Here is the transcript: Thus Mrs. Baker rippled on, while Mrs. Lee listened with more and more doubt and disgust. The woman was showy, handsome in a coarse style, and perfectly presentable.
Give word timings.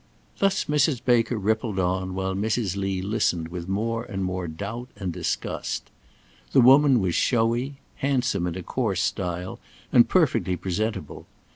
Thus 0.39 0.65
Mrs. 0.65 0.99
Baker 1.05 1.37
rippled 1.37 1.77
on, 1.77 2.15
while 2.15 2.33
Mrs. 2.33 2.75
Lee 2.75 3.03
listened 3.03 3.49
with 3.49 3.67
more 3.69 4.03
and 4.05 4.25
more 4.25 4.47
doubt 4.47 4.89
and 4.95 5.13
disgust. 5.13 5.91
The 6.53 6.59
woman 6.59 6.99
was 7.01 7.13
showy, 7.13 7.75
handsome 7.97 8.47
in 8.47 8.55
a 8.57 8.63
coarse 8.63 9.03
style, 9.03 9.59
and 9.93 10.09
perfectly 10.09 10.55
presentable. 10.57 11.27